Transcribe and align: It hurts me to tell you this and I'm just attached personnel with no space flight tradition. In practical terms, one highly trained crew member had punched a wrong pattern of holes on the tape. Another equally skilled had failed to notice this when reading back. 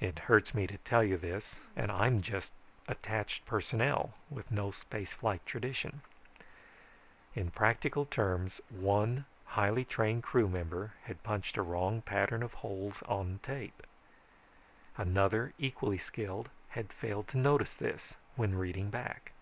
It 0.00 0.18
hurts 0.28 0.52
me 0.52 0.66
to 0.66 0.76
tell 0.76 1.02
you 1.02 1.16
this 1.16 1.54
and 1.74 1.90
I'm 1.90 2.20
just 2.20 2.52
attached 2.88 3.46
personnel 3.46 4.12
with 4.28 4.50
no 4.50 4.70
space 4.70 5.14
flight 5.14 5.46
tradition. 5.46 6.02
In 7.34 7.50
practical 7.50 8.04
terms, 8.04 8.60
one 8.68 9.24
highly 9.46 9.86
trained 9.86 10.24
crew 10.24 10.46
member 10.46 10.92
had 11.04 11.22
punched 11.22 11.56
a 11.56 11.62
wrong 11.62 12.02
pattern 12.02 12.42
of 12.42 12.52
holes 12.52 13.00
on 13.06 13.32
the 13.32 13.38
tape. 13.38 13.86
Another 14.98 15.54
equally 15.56 15.96
skilled 15.96 16.50
had 16.76 16.92
failed 16.92 17.26
to 17.28 17.38
notice 17.38 17.72
this 17.72 18.14
when 18.34 18.58
reading 18.58 18.90
back. 18.90 19.32